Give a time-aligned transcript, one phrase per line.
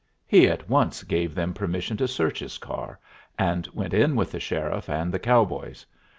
[0.25, 2.99] He at once gave them permission to search his car,
[3.37, 5.85] and went in with the sheriff and the cowboys.